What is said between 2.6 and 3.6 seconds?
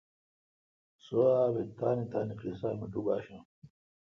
می ڈوب آشاں۔